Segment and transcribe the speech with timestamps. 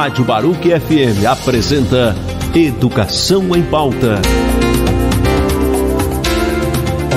[0.00, 2.16] Rádio Baruque FM apresenta
[2.54, 4.14] Educação em Pauta.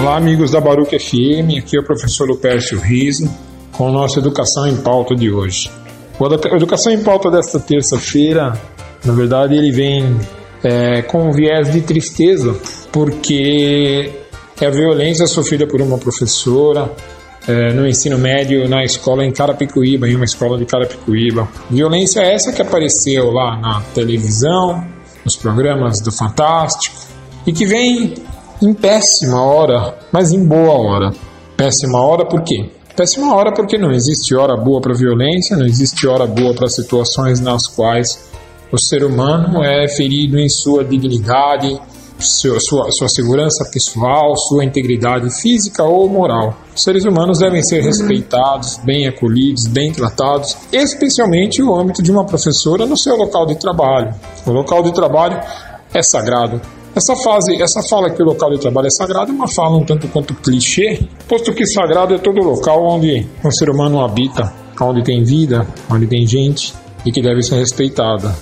[0.01, 3.33] Olá, amigos da Baruque FM, aqui é o professor Lupércio Riso
[3.71, 5.71] com a nossa Educação em Pauta de hoje.
[6.19, 8.51] A Educação em Pauta desta terça-feira,
[9.05, 10.19] na verdade, ele vem
[10.61, 12.53] é, com um viés de tristeza,
[12.91, 14.11] porque
[14.59, 16.91] é a violência sofrida por uma professora,
[17.47, 21.47] é, no ensino médio na escola em Carapicuíba, em uma escola de Carapicuíba.
[21.69, 24.85] Violência é essa que apareceu lá na televisão,
[25.23, 26.95] nos programas do Fantástico,
[27.45, 28.13] e que vem
[28.61, 31.11] em péssima hora, mas em boa hora.
[31.57, 32.69] Péssima hora por quê?
[32.95, 37.39] Péssima hora porque não existe hora boa para violência, não existe hora boa para situações
[37.39, 38.31] nas quais
[38.71, 41.79] o ser humano é ferido em sua dignidade,
[42.23, 42.59] sua,
[42.91, 46.55] sua, segurança pessoal, sua integridade física ou moral.
[46.75, 52.25] Os seres humanos devem ser respeitados, bem acolhidos, bem tratados, especialmente o âmbito de uma
[52.25, 54.13] professora no seu local de trabalho.
[54.45, 55.39] O local de trabalho
[55.93, 56.61] é sagrado.
[56.95, 59.83] Essa fase, essa fala que o local de trabalho é sagrado é uma fala um
[59.83, 65.03] tanto quanto clichê, posto que sagrado é todo local onde um ser humano habita, onde
[65.03, 68.35] tem vida, onde tem gente e que deve ser respeitada.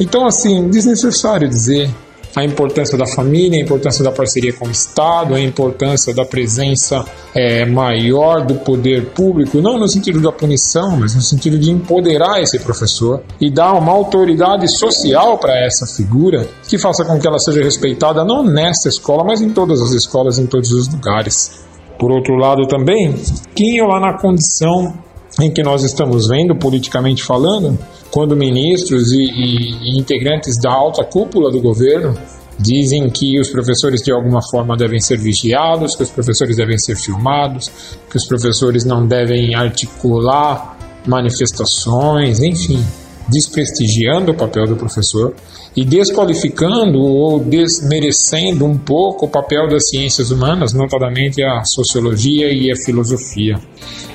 [0.00, 1.90] Então, assim, desnecessário dizer
[2.34, 7.04] a importância da família, a importância da parceria com o Estado, a importância da presença
[7.34, 12.42] é, maior do poder público, não no sentido da punição, mas no sentido de empoderar
[12.42, 17.38] esse professor e dar uma autoridade social para essa figura que faça com que ela
[17.38, 21.64] seja respeitada não nessa escola, mas em todas as escolas, em todos os lugares.
[21.98, 23.14] Por outro lado, também,
[23.54, 24.94] quem lá na condição
[25.40, 27.78] em que nós estamos vendo, politicamente falando,
[28.10, 32.16] quando ministros e, e, integrantes da alta cúpula do governo
[32.58, 36.96] dizem que os professores de alguma forma devem ser vigiados, que os professores devem ser
[36.96, 37.70] filmados,
[38.08, 42.82] que os professores não devem articular manifestações, enfim,
[43.28, 45.34] desprestigiando o papel do professor
[45.76, 52.70] e desqualificando ou desmerecendo um pouco o papel das ciências humanas, notadamente a sociologia e
[52.70, 53.58] a filosofia.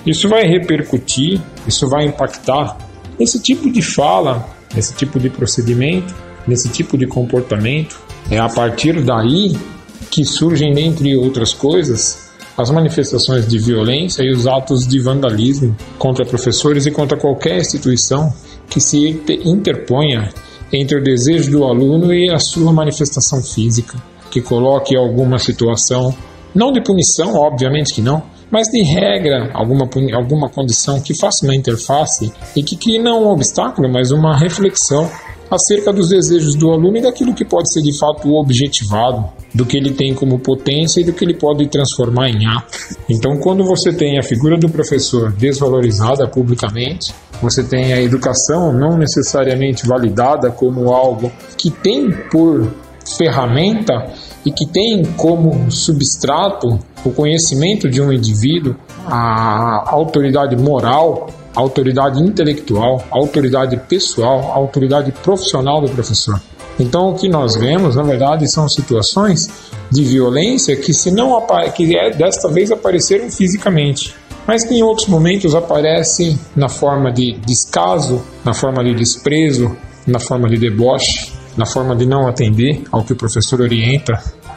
[0.06, 2.78] Isso vai repercutir, isso vai impactar
[3.20, 6.14] esse tipo de fala, esse tipo de procedimento,
[6.48, 8.00] nesse tipo de comportamento.
[8.32, 9.58] É a partir daí
[10.10, 12.29] que surgem, dentre outras coisas,
[12.60, 18.34] as manifestações de violência e os atos de vandalismo contra professores e contra qualquer instituição
[18.70, 20.30] que se interponha
[20.72, 23.98] entre o desejo do aluno e a sua manifestação física,
[24.30, 26.14] que coloque alguma situação,
[26.54, 28.22] não de punição, obviamente que não,
[28.52, 33.30] mas de regra, alguma, alguma condição que faça uma interface e que crie não um
[33.30, 35.10] obstáculo, mas uma reflexão
[35.50, 39.78] acerca dos desejos do aluno e daquilo que pode ser de fato objetivado, do que
[39.78, 42.78] ele tem como potência e do que ele pode transformar em ato.
[43.10, 48.98] Então, quando você tem a figura do professor desvalorizada publicamente, você tem a educação não
[48.98, 52.72] necessariamente validada como algo que tem por
[53.18, 54.14] ferramenta
[54.46, 63.06] e que tem como substrato o conhecimento de um indivíduo, a autoridade moral, autoridade intelectual,
[63.12, 66.40] autoridade pessoal, autoridade profissional do professor.
[66.80, 69.48] Então o que nós vemos, na verdade, são situações
[69.92, 71.46] de violência que se não
[71.76, 74.16] que é, desta vez apareceram fisicamente,
[74.48, 79.76] mas que em outros momentos aparecem na forma de descaso, na forma de desprezo,
[80.08, 84.14] na forma de deboche, na forma de não atender ao que o professor orienta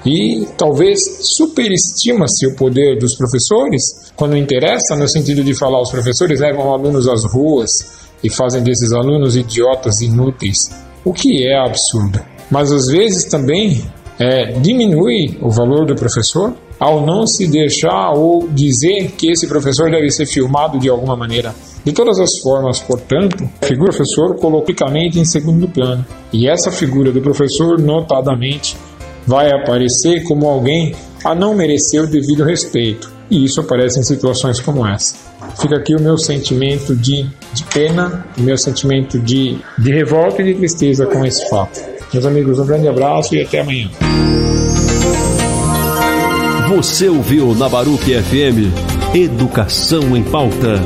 [0.06, 1.00] e talvez
[1.36, 7.08] superestima-se o poder dos professores quando interessa, no sentido de falar os professores levam alunos
[7.08, 7.90] às ruas
[8.22, 10.70] e fazem desses alunos idiotas inúteis,
[11.04, 12.20] o que é absurdo.
[12.48, 13.84] Mas às vezes também
[14.22, 19.90] é, diminui o valor do professor ao não se deixar ou dizer que esse professor
[19.90, 21.52] deve ser filmado de alguma maneira.
[21.84, 26.06] De todas as formas, portanto, a figura do professor colocicamente em segundo plano.
[26.32, 28.76] E essa figura do professor, notadamente,
[29.26, 30.94] vai aparecer como alguém
[31.24, 33.10] a não merecer o devido respeito.
[33.28, 35.16] E isso aparece em situações como essa.
[35.60, 40.44] Fica aqui o meu sentimento de, de pena, o meu sentimento de, de revolta e
[40.44, 42.01] de tristeza com esse fato.
[42.12, 43.90] Meus amigos, um grande abraço e até amanhã.
[46.76, 50.80] Você ouviu na Baruque FM Educação em Pauta.